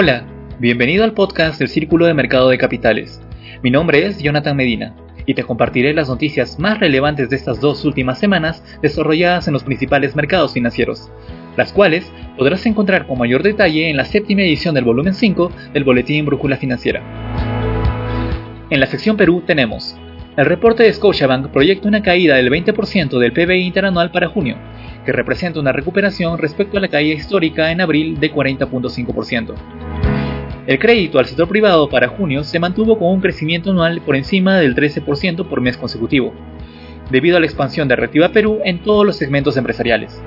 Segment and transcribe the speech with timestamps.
[0.00, 0.22] Hola,
[0.60, 3.20] bienvenido al podcast del Círculo de Mercado de Capitales.
[3.64, 4.94] Mi nombre es Jonathan Medina
[5.26, 9.64] y te compartiré las noticias más relevantes de estas dos últimas semanas desarrolladas en los
[9.64, 11.10] principales mercados financieros,
[11.56, 15.82] las cuales podrás encontrar con mayor detalle en la séptima edición del volumen 5 del
[15.82, 17.02] Boletín Brújula Financiera.
[18.70, 19.98] En la sección Perú tenemos
[20.38, 24.56] el reporte de Scotiabank proyecta una caída del 20% del PBI interanual para junio,
[25.04, 29.87] que representa una recuperación respecto a la caída histórica en abril de 40.5%.
[30.68, 34.58] El crédito al sector privado para junio se mantuvo con un crecimiento anual por encima
[34.58, 36.34] del 13% por mes consecutivo,
[37.10, 40.22] debido a la expansión de Reactiva Perú en todos los segmentos empresariales.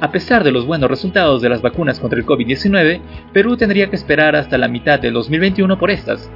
[0.00, 3.00] A pesar de los buenos resultados de las vacunas contra el COVID-19,
[3.32, 6.30] Perú tendría que esperar hasta la mitad del 2021 por estas,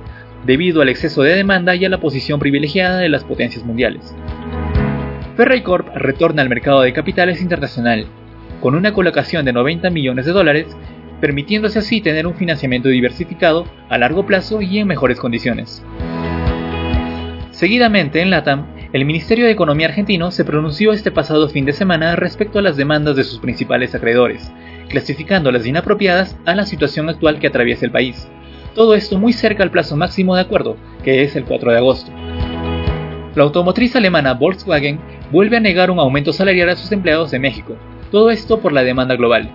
[0.45, 4.17] debido al exceso de demanda y a la posición privilegiada de las potencias mundiales.
[5.37, 8.07] Ferrey Corp retorna al mercado de capitales internacional,
[8.61, 10.77] con una colocación de 90 millones de dólares,
[11.21, 15.85] permitiéndose así tener un financiamiento diversificado a largo plazo y en mejores condiciones.
[17.51, 22.17] Seguidamente en LATAM, el Ministerio de Economía argentino se pronunció este pasado fin de semana
[22.17, 24.51] respecto a las demandas de sus principales acreedores,
[24.89, 28.29] clasificándolas de inapropiadas a la situación actual que atraviesa el país,
[28.75, 32.13] todo esto muy cerca al plazo máximo de acuerdo, que es el 4 de agosto.
[33.35, 35.01] La automotriz alemana Volkswagen
[35.33, 37.77] vuelve a negar un aumento salarial a sus empleados de México,
[38.11, 39.51] todo esto por la demanda global.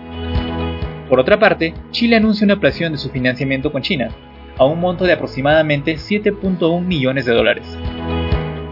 [1.10, 4.10] Por otra parte, Chile anuncia una ampliación de su financiamiento con China,
[4.58, 7.78] a un monto de aproximadamente 7.1 millones de dólares.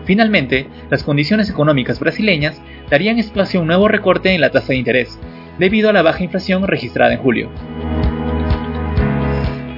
[0.05, 4.77] Finalmente, las condiciones económicas brasileñas darían espacio a un nuevo recorte en la tasa de
[4.77, 5.19] interés,
[5.59, 7.49] debido a la baja inflación registrada en julio.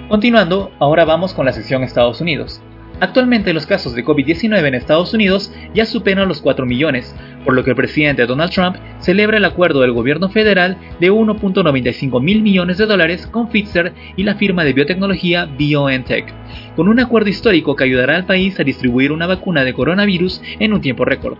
[0.07, 2.61] Continuando, ahora vamos con la sección Estados Unidos.
[3.01, 7.63] Actualmente los casos de COVID-19 en Estados Unidos ya superan los 4 millones, por lo
[7.63, 12.77] que el presidente Donald Trump celebra el acuerdo del gobierno federal de 1.95 mil millones
[12.77, 16.33] de dólares con Pfizer y la firma de biotecnología BioNTech,
[16.78, 20.72] con un acuerdo histórico que ayudará al país a distribuir una vacuna de coronavirus en
[20.72, 21.38] un tiempo récord.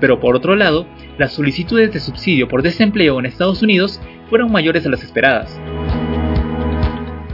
[0.00, 0.86] Pero por otro lado,
[1.18, 5.58] las solicitudes de subsidio por desempleo en Estados Unidos fueron mayores a las esperadas.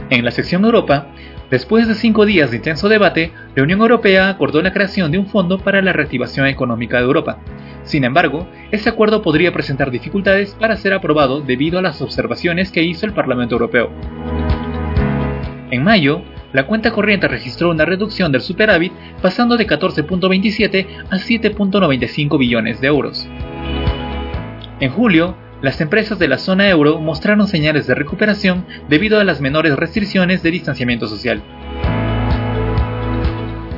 [0.09, 1.07] En la sección Europa,
[1.49, 5.27] después de cinco días de intenso debate, la Unión Europea acordó la creación de un
[5.27, 7.39] fondo para la reactivación económica de Europa.
[7.83, 12.83] Sin embargo, este acuerdo podría presentar dificultades para ser aprobado debido a las observaciones que
[12.83, 13.91] hizo el Parlamento Europeo.
[15.71, 16.21] En mayo,
[16.53, 22.87] la cuenta corriente registró una reducción del superávit pasando de 14.27 a 7.95 billones de
[22.87, 23.27] euros.
[24.79, 29.39] En julio, las empresas de la zona euro mostraron señales de recuperación debido a las
[29.39, 31.41] menores restricciones de distanciamiento social.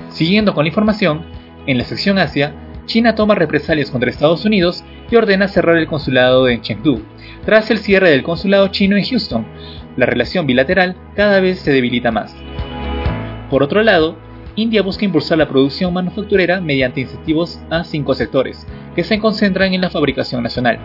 [0.10, 1.24] Siguiendo con la información,
[1.68, 2.56] en la sección Asia,
[2.88, 7.04] China toma represalias contra Estados Unidos y ordena cerrar el consulado de Chengdu,
[7.46, 9.46] tras el cierre del consulado chino en Houston.
[9.96, 12.36] La relación bilateral cada vez se debilita más.
[13.52, 14.18] Por otro lado,
[14.56, 19.82] India busca impulsar la producción manufacturera mediante incentivos a cinco sectores, que se concentran en
[19.82, 20.80] la fabricación nacional.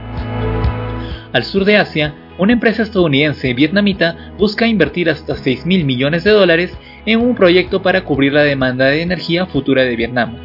[1.32, 6.32] Al sur de Asia, una empresa estadounidense vietnamita busca invertir hasta 6 mil millones de
[6.32, 6.76] dólares
[7.06, 10.36] en un proyecto para cubrir la demanda de energía futura de Vietnam.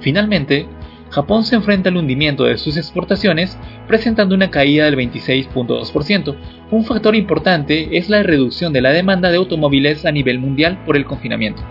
[0.00, 0.66] Finalmente,
[1.10, 6.36] Japón se enfrenta al hundimiento de sus exportaciones, presentando una caída del 26.2%.
[6.70, 10.96] Un factor importante es la reducción de la demanda de automóviles a nivel mundial por
[10.96, 11.62] el confinamiento.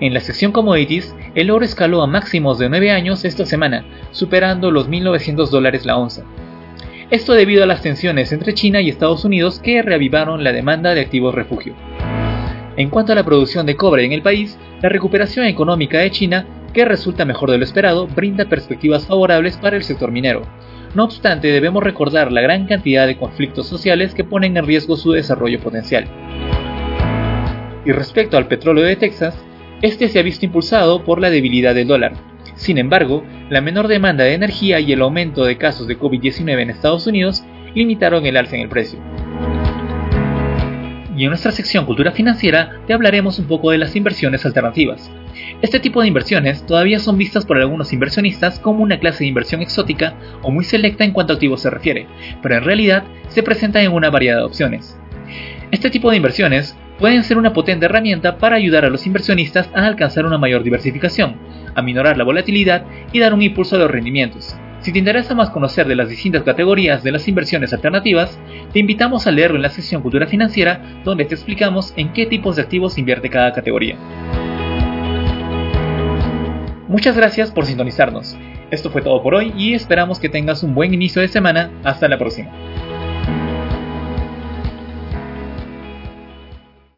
[0.00, 4.70] En la sección Commodities, el oro escaló a máximos de 9 años esta semana, superando
[4.70, 6.24] los 1.900 dólares la onza.
[7.10, 11.02] Esto debido a las tensiones entre China y Estados Unidos que reavivaron la demanda de
[11.02, 11.74] activos refugio.
[12.78, 16.46] En cuanto a la producción de cobre en el país, la recuperación económica de China,
[16.72, 20.46] que resulta mejor de lo esperado, brinda perspectivas favorables para el sector minero.
[20.94, 25.12] No obstante, debemos recordar la gran cantidad de conflictos sociales que ponen en riesgo su
[25.12, 26.06] desarrollo potencial.
[27.84, 29.36] Y respecto al petróleo de Texas,
[29.82, 32.12] este se ha visto impulsado por la debilidad del dólar.
[32.54, 36.70] Sin embargo, la menor demanda de energía y el aumento de casos de COVID-19 en
[36.70, 37.42] Estados Unidos
[37.74, 38.98] limitaron el alza en el precio.
[41.16, 45.10] Y en nuestra sección Cultura Financiera te hablaremos un poco de las inversiones alternativas.
[45.62, 49.62] Este tipo de inversiones todavía son vistas por algunos inversionistas como una clase de inversión
[49.62, 52.06] exótica o muy selecta en cuanto a activos se refiere,
[52.42, 54.98] pero en realidad se presentan en una variedad de opciones.
[55.70, 59.86] Este tipo de inversiones pueden ser una potente herramienta para ayudar a los inversionistas a
[59.86, 61.36] alcanzar una mayor diversificación,
[61.74, 64.54] a minorar la volatilidad y dar un impulso a los rendimientos.
[64.80, 68.38] Si te interesa más conocer de las distintas categorías de las inversiones alternativas,
[68.72, 72.56] te invitamos a leerlo en la sección Cultura Financiera, donde te explicamos en qué tipos
[72.56, 73.96] de activos invierte cada categoría.
[76.86, 78.36] Muchas gracias por sintonizarnos.
[78.70, 81.70] Esto fue todo por hoy y esperamos que tengas un buen inicio de semana.
[81.82, 82.50] Hasta la próxima.